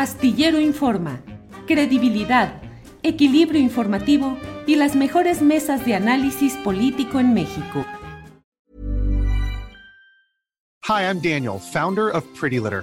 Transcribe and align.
Astillero 0.00 0.58
Informa, 0.58 1.20
credibilidad, 1.66 2.62
equilibrio 3.02 3.60
informativo 3.60 4.38
y 4.66 4.76
las 4.76 4.96
mejores 4.96 5.42
mesas 5.42 5.84
de 5.84 5.94
análisis 5.94 6.54
político 6.54 7.20
en 7.20 7.34
México. 7.34 7.84
Hi, 10.88 11.02
I'm 11.02 11.20
Daniel, 11.20 11.58
founder 11.58 12.08
of 12.08 12.24
Pretty 12.34 12.58
Litter. 12.58 12.82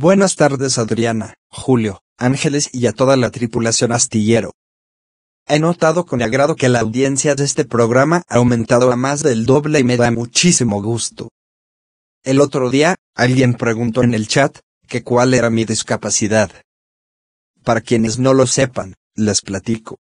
Buenas 0.00 0.36
tardes 0.36 0.78
Adriana, 0.78 1.34
Julio, 1.48 2.02
Ángeles 2.18 2.70
y 2.72 2.86
a 2.86 2.92
toda 2.92 3.16
la 3.16 3.32
tripulación 3.32 3.90
astillero. 3.90 4.52
He 5.48 5.58
notado 5.58 6.06
con 6.06 6.22
agrado 6.22 6.54
que 6.54 6.68
la 6.68 6.78
audiencia 6.78 7.34
de 7.34 7.42
este 7.42 7.64
programa 7.64 8.22
ha 8.28 8.36
aumentado 8.36 8.92
a 8.92 8.96
más 8.96 9.24
del 9.24 9.44
doble 9.44 9.80
y 9.80 9.82
me 9.82 9.96
da 9.96 10.12
muchísimo 10.12 10.80
gusto. 10.80 11.30
El 12.22 12.40
otro 12.40 12.70
día, 12.70 12.94
alguien 13.16 13.54
preguntó 13.54 14.04
en 14.04 14.14
el 14.14 14.28
chat, 14.28 14.60
que 14.86 15.02
cuál 15.02 15.34
era 15.34 15.50
mi 15.50 15.64
discapacidad. 15.64 16.52
Para 17.64 17.80
quienes 17.80 18.20
no 18.20 18.34
lo 18.34 18.46
sepan, 18.46 18.94
les 19.16 19.40
platico. 19.42 19.98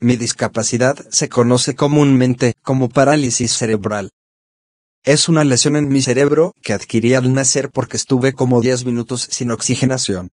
Mi 0.00 0.16
discapacidad 0.16 0.98
se 1.08 1.30
conoce 1.30 1.74
comúnmente 1.74 2.56
como 2.62 2.90
parálisis 2.90 3.54
cerebral. 3.54 4.10
Es 5.04 5.28
una 5.28 5.44
lesión 5.44 5.76
en 5.76 5.88
mi 5.88 6.02
cerebro 6.02 6.54
que 6.62 6.72
adquirí 6.72 7.14
al 7.14 7.32
nacer 7.32 7.70
porque 7.70 7.96
estuve 7.96 8.32
como 8.32 8.60
10 8.60 8.84
minutos 8.84 9.28
sin 9.30 9.50
oxigenación. 9.50 10.30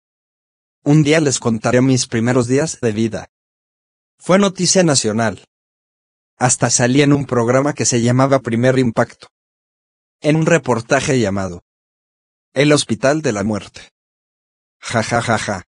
Un 0.84 1.02
día 1.02 1.20
les 1.20 1.38
contaré 1.38 1.80
mis 1.80 2.06
primeros 2.06 2.46
días 2.46 2.78
de 2.80 2.92
vida. 2.92 3.30
Fue 4.18 4.38
noticia 4.38 4.82
nacional. 4.82 5.44
Hasta 6.36 6.70
salí 6.70 7.02
en 7.02 7.12
un 7.12 7.26
programa 7.26 7.74
que 7.74 7.84
se 7.84 8.00
llamaba 8.00 8.40
Primer 8.40 8.78
Impacto. 8.78 9.28
En 10.20 10.36
un 10.36 10.46
reportaje 10.46 11.18
llamado 11.18 11.62
El 12.54 12.72
Hospital 12.72 13.22
de 13.22 13.32
la 13.32 13.44
Muerte. 13.44 13.90
Ja 14.78 15.02
ja 15.02 15.20
ja 15.20 15.38
ja. 15.38 15.64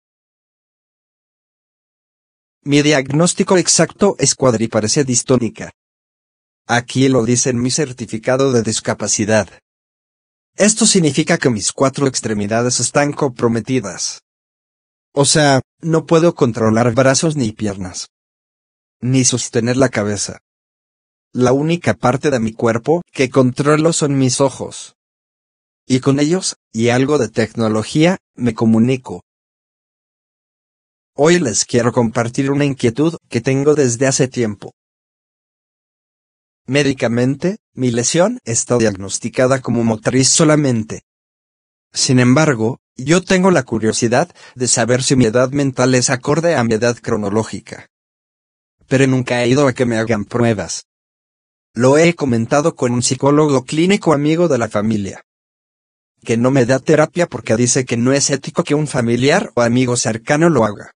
Mi 2.63 2.83
diagnóstico 2.83 3.57
exacto 3.57 4.17
es 4.19 4.35
cuadriparesia 4.35 5.05
distónica. 5.05 5.73
Aquí 6.67 7.09
lo 7.09 7.25
dice 7.25 7.51
en 7.51 7.61
mi 7.61 7.71
certificado 7.71 8.53
de 8.53 8.63
discapacidad. 8.63 9.49
Esto 10.57 10.87
significa 10.87 11.39
que 11.39 11.51
mis 11.51 11.73
cuatro 11.73 12.07
extremidades 12.07 12.79
están 12.79 13.13
comprometidas. 13.13 14.21
O 15.13 15.25
sea, 15.25 15.61
no 15.81 16.07
puedo 16.07 16.35
controlar 16.35 16.95
brazos 16.95 17.37
ni 17.37 17.53
piernas. 17.53 18.09
Ni 19.01 19.25
sostener 19.25 19.77
la 19.77 19.89
cabeza. 19.89 20.41
La 21.33 21.53
única 21.53 21.95
parte 21.95 22.31
de 22.31 22.39
mi 22.39 22.53
cuerpo 22.53 23.03
que 23.11 23.29
controlo 23.29 23.93
son 23.93 24.17
mis 24.17 24.41
ojos. 24.41 24.95
Y 25.87 26.01
con 26.01 26.21
ellos, 26.21 26.57
y 26.73 26.91
algo 26.91 27.19
de 27.19 27.29
tecnología, 27.29 28.19
me 28.35 28.55
comunico. 28.55 29.23
Hoy 31.15 31.41
les 31.41 31.65
quiero 31.65 31.93
compartir 31.93 32.51
una 32.51 32.65
inquietud 32.65 33.17
que 33.29 33.41
tengo 33.41 33.75
desde 33.75 34.07
hace 34.07 34.29
tiempo. 34.29 34.73
Médicamente, 36.67 37.59
mi 37.75 37.91
lesión 37.91 38.39
está 38.45 38.79
diagnosticada 38.79 39.61
como 39.61 39.83
motriz 39.83 40.29
solamente. 40.29 41.03
Sin 41.93 42.21
embargo, 42.21 42.79
yo 42.97 43.23
tengo 43.23 43.51
la 43.51 43.65
curiosidad 43.65 44.33
de 44.55 44.69
saber 44.69 45.03
si 45.03 45.17
mi 45.17 45.25
edad 45.25 45.51
mental 45.51 45.95
es 45.95 46.09
acorde 46.09 46.55
a 46.55 46.63
mi 46.63 46.75
edad 46.75 46.97
cronológica. 46.97 47.89
Pero 48.87 49.07
nunca 49.07 49.43
he 49.43 49.49
ido 49.49 49.67
a 49.67 49.73
que 49.73 49.87
me 49.87 49.99
hagan 49.99 50.25
pruebas. 50.25 50.87
Lo 51.75 51.99
he 51.99 52.15
comentado 52.15 52.77
con 52.77 52.93
un 52.93 53.03
psicólogo 53.03 53.65
clínico 53.65 54.13
amigo 54.13 54.47
de 54.47 54.59
la 54.59 54.69
familia. 54.69 55.25
Que 56.23 56.37
no 56.37 56.51
me 56.51 56.65
da 56.65 56.79
terapia 56.79 57.27
porque 57.27 57.57
dice 57.57 57.85
que 57.85 57.97
no 57.97 58.13
es 58.13 58.31
ético 58.31 58.63
que 58.63 58.75
un 58.77 58.87
familiar 58.87 59.51
o 59.55 59.63
amigo 59.63 59.97
cercano 59.97 60.49
lo 60.49 60.65
haga. 60.65 60.93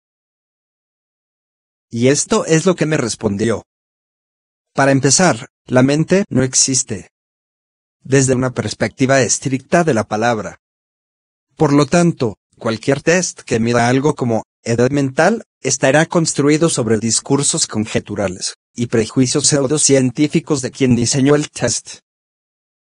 Y 1.90 2.08
esto 2.08 2.44
es 2.44 2.66
lo 2.66 2.76
que 2.76 2.86
me 2.86 2.96
respondió. 2.96 3.64
Para 4.76 4.92
empezar, 4.92 5.48
la 5.64 5.82
mente 5.82 6.26
no 6.28 6.42
existe. 6.42 7.08
Desde 8.04 8.34
una 8.34 8.52
perspectiva 8.52 9.22
estricta 9.22 9.84
de 9.84 9.94
la 9.94 10.04
palabra. 10.04 10.58
Por 11.56 11.72
lo 11.72 11.86
tanto, 11.86 12.36
cualquier 12.58 13.00
test 13.00 13.40
que 13.40 13.58
mida 13.58 13.88
algo 13.88 14.14
como 14.14 14.42
edad 14.62 14.90
mental 14.90 15.44
estará 15.62 16.04
construido 16.04 16.68
sobre 16.68 16.98
discursos 16.98 17.66
conjeturales 17.66 18.56
y 18.74 18.88
prejuicios 18.88 19.46
pseudocientíficos 19.46 20.60
de 20.60 20.70
quien 20.70 20.94
diseñó 20.94 21.36
el 21.36 21.48
test. 21.48 22.00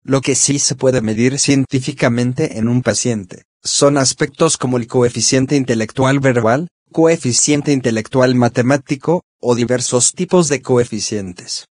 Lo 0.03 0.23
que 0.23 0.35
sí 0.35 0.59
se 0.59 0.75
puede 0.75 1.03
medir 1.03 1.39
científicamente 1.39 2.59
en 2.59 2.67
un 2.67 2.83
paciente 2.83 3.45
son 3.63 3.97
aspectos 3.97 4.57
como 4.57 4.77
el 4.77 4.89
coeficiente 4.89 5.55
intelectual 5.55 6.19
verbal, 6.19 6.67
coeficiente 6.91 7.71
intelectual 7.71 8.35
matemático, 8.35 9.23
o 9.41 9.55
diversos 9.55 10.15
tipos 10.15 10.49
de 10.49 10.63
coeficientes. 10.63 11.67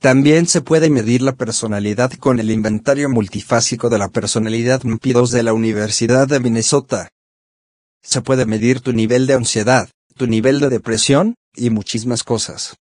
También 0.00 0.46
se 0.46 0.60
puede 0.60 0.90
medir 0.90 1.22
la 1.22 1.32
personalidad 1.32 2.12
con 2.12 2.38
el 2.38 2.52
inventario 2.52 3.08
multifásico 3.08 3.88
de 3.88 3.98
la 3.98 4.08
personalidad 4.08 4.82
MP2 4.82 5.30
de 5.30 5.42
la 5.42 5.52
Universidad 5.52 6.28
de 6.28 6.38
Minnesota. 6.38 7.08
Se 8.00 8.22
puede 8.22 8.46
medir 8.46 8.80
tu 8.80 8.92
nivel 8.92 9.26
de 9.26 9.34
ansiedad, 9.34 9.88
tu 10.14 10.28
nivel 10.28 10.60
de 10.60 10.68
depresión, 10.68 11.34
y 11.56 11.70
muchísimas 11.70 12.22
cosas. 12.22 12.76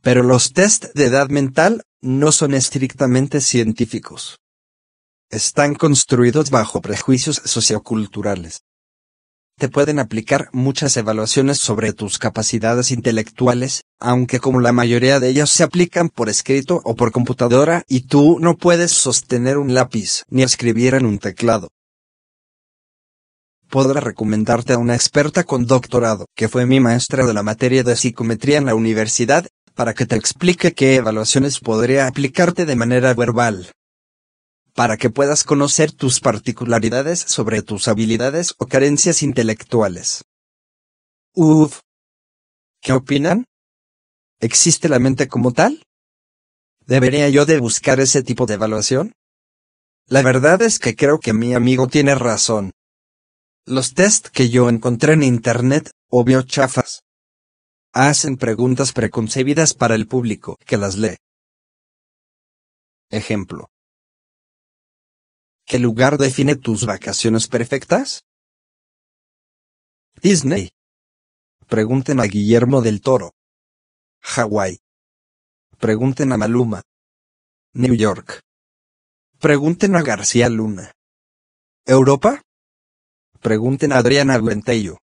Pero 0.00 0.22
los 0.22 0.54
test 0.54 0.86
de 0.94 1.04
edad 1.04 1.28
mental 1.28 1.82
no 2.00 2.32
son 2.32 2.54
estrictamente 2.54 3.42
científicos. 3.42 4.38
Están 5.28 5.74
construidos 5.74 6.48
bajo 6.50 6.80
prejuicios 6.80 7.42
socioculturales 7.44 8.62
te 9.56 9.68
pueden 9.68 9.98
aplicar 9.98 10.48
muchas 10.52 10.96
evaluaciones 10.96 11.58
sobre 11.58 11.92
tus 11.92 12.18
capacidades 12.18 12.90
intelectuales, 12.90 13.82
aunque 14.00 14.40
como 14.40 14.60
la 14.60 14.72
mayoría 14.72 15.20
de 15.20 15.28
ellas 15.28 15.50
se 15.50 15.62
aplican 15.62 16.08
por 16.08 16.28
escrito 16.28 16.80
o 16.84 16.96
por 16.96 17.12
computadora 17.12 17.84
y 17.88 18.02
tú 18.02 18.38
no 18.40 18.56
puedes 18.56 18.90
sostener 18.90 19.58
un 19.58 19.74
lápiz 19.74 20.24
ni 20.28 20.42
escribir 20.42 20.94
en 20.94 21.06
un 21.06 21.18
teclado. 21.18 21.68
Podré 23.70 24.00
recomendarte 24.00 24.72
a 24.72 24.78
una 24.78 24.94
experta 24.94 25.44
con 25.44 25.66
doctorado, 25.66 26.26
que 26.34 26.48
fue 26.48 26.66
mi 26.66 26.80
maestra 26.80 27.26
de 27.26 27.34
la 27.34 27.42
materia 27.42 27.82
de 27.82 27.96
psicometría 27.96 28.58
en 28.58 28.66
la 28.66 28.74
universidad, 28.74 29.46
para 29.74 29.94
que 29.94 30.06
te 30.06 30.16
explique 30.16 30.72
qué 30.72 30.96
evaluaciones 30.96 31.58
podría 31.58 32.06
aplicarte 32.06 32.66
de 32.66 32.76
manera 32.76 33.14
verbal 33.14 33.72
para 34.74 34.96
que 34.96 35.08
puedas 35.08 35.44
conocer 35.44 35.92
tus 35.92 36.20
particularidades 36.20 37.20
sobre 37.20 37.62
tus 37.62 37.86
habilidades 37.86 38.54
o 38.58 38.66
carencias 38.66 39.22
intelectuales. 39.22 40.24
Uf. 41.34 41.80
¿Qué 42.82 42.92
opinan? 42.92 43.46
¿Existe 44.40 44.88
la 44.88 44.98
mente 44.98 45.28
como 45.28 45.52
tal? 45.52 45.82
¿Debería 46.86 47.28
yo 47.28 47.46
de 47.46 47.60
buscar 47.60 48.00
ese 48.00 48.22
tipo 48.22 48.46
de 48.46 48.54
evaluación? 48.54 49.12
La 50.06 50.22
verdad 50.22 50.60
es 50.60 50.78
que 50.78 50.94
creo 50.94 51.18
que 51.18 51.32
mi 51.32 51.54
amigo 51.54 51.86
tiene 51.86 52.14
razón. 52.14 52.72
Los 53.64 53.94
test 53.94 54.28
que 54.28 54.50
yo 54.50 54.68
encontré 54.68 55.14
en 55.14 55.22
internet, 55.22 55.90
obvio 56.10 56.42
chafas. 56.42 57.00
Hacen 57.94 58.36
preguntas 58.36 58.92
preconcebidas 58.92 59.72
para 59.72 59.94
el 59.94 60.06
público 60.06 60.58
que 60.66 60.76
las 60.76 60.96
lee. 60.96 61.16
Ejemplo. 63.08 63.68
¿Qué 65.66 65.78
lugar 65.78 66.18
define 66.18 66.56
tus 66.56 66.84
vacaciones 66.84 67.48
perfectas? 67.48 68.24
Disney. 70.20 70.70
Pregunten 71.66 72.20
a 72.20 72.24
Guillermo 72.24 72.82
del 72.82 73.00
Toro. 73.00 73.32
Hawái. 74.20 74.80
Pregunten 75.78 76.32
a 76.32 76.36
Maluma. 76.36 76.82
New 77.72 77.94
York. 77.94 78.42
Pregunten 79.40 79.96
a 79.96 80.02
García 80.02 80.48
Luna. 80.50 80.92
¿Europa? 81.86 82.42
Pregunten 83.40 83.92
a 83.92 83.98
Adriana 83.98 84.38
Buentello. 84.38 84.98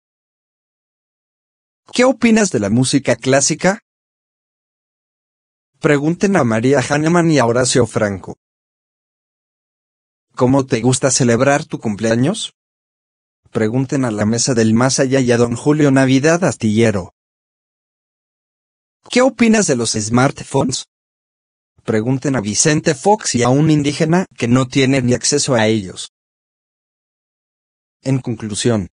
¿Qué 1.93 2.03
opinas 2.03 2.51
de 2.51 2.59
la 2.59 2.69
música 2.69 3.15
clásica? 3.15 3.79
Pregunten 5.79 6.35
a 6.35 6.43
María 6.43 6.81
Hahnemann 6.81 7.31
y 7.31 7.37
a 7.37 7.45
Horacio 7.45 7.85
Franco. 7.85 8.37
¿Cómo 10.37 10.67
te 10.67 10.81
gusta 10.81 11.09
celebrar 11.09 11.65
tu 11.65 11.79
cumpleaños? 11.79 12.53
Pregunten 13.49 14.05
a 14.05 14.11
la 14.11 14.27
mesa 14.27 14.53
del 14.53 14.75
más 14.75 14.99
allá 14.99 15.19
y 15.19 15.31
a 15.31 15.37
don 15.37 15.55
Julio 15.55 15.89
Navidad 15.89 16.43
Astillero. 16.43 17.15
¿Qué 19.09 19.23
opinas 19.23 19.65
de 19.65 19.75
los 19.75 19.93
smartphones? 19.93 20.85
Pregunten 21.83 22.35
a 22.35 22.41
Vicente 22.41 22.93
Fox 22.93 23.33
y 23.33 23.41
a 23.41 23.49
un 23.49 23.71
indígena 23.71 24.27
que 24.37 24.47
no 24.47 24.67
tiene 24.67 25.01
ni 25.01 25.15
acceso 25.15 25.55
a 25.55 25.65
ellos. 25.65 26.11
En 28.03 28.19
conclusión, 28.19 28.89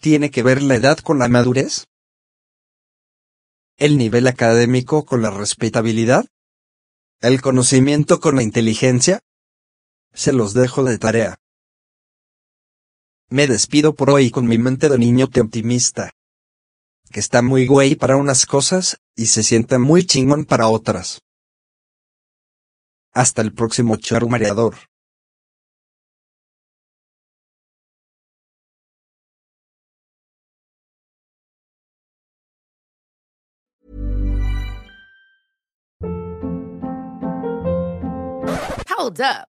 ¿tiene 0.00 0.30
que 0.30 0.44
ver 0.44 0.62
la 0.62 0.76
edad 0.76 0.98
con 0.98 1.18
la 1.18 1.26
madurez? 1.26 1.86
¿El 3.78 3.98
nivel 3.98 4.28
académico 4.28 5.04
con 5.04 5.22
la 5.22 5.32
respetabilidad? 5.32 6.26
¿El 7.20 7.42
conocimiento 7.42 8.20
con 8.20 8.36
la 8.36 8.44
inteligencia? 8.44 9.20
Se 10.12 10.32
los 10.32 10.54
dejo 10.54 10.84
de 10.84 10.98
tarea. 10.98 11.36
Me 13.28 13.46
despido 13.46 13.94
por 13.94 14.10
hoy 14.10 14.30
con 14.30 14.46
mi 14.46 14.58
mente 14.58 14.88
de 14.88 14.98
niño 14.98 15.26
optimista. 15.26 16.10
Que 17.10 17.20
está 17.20 17.42
muy 17.42 17.66
güey 17.66 17.94
para 17.94 18.16
unas 18.16 18.44
cosas, 18.44 19.00
y 19.14 19.26
se 19.26 19.42
siente 19.42 19.78
muy 19.78 20.04
chingón 20.04 20.44
para 20.44 20.68
otras. 20.68 21.20
Hasta 23.12 23.42
el 23.42 23.52
próximo 23.52 23.96
charo 23.96 24.28
mareador. 24.28 24.76
Hold 39.00 39.20
up. 39.22 39.48